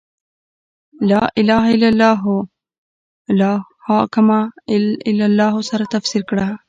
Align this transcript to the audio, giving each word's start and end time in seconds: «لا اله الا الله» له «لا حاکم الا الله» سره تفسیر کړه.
«لا 1.11 1.23
اله 1.41 1.63
الا 1.75 1.89
الله» 1.93 2.23
له 2.35 2.43
«لا 3.41 3.51
حاکم 3.85 4.27
الا 5.09 5.25
الله» 5.29 5.53
سره 5.69 5.85
تفسیر 5.95 6.23
کړه. 6.29 6.47